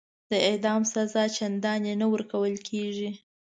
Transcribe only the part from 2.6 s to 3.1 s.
کیږي.